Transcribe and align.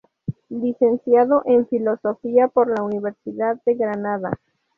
Licenciado 0.49 1.43
en 1.45 1.67
Filosofía 1.67 2.47
por 2.47 2.75
la 2.75 2.81
Universidad 2.83 3.61
de 3.67 3.75
Granada. 3.75 4.31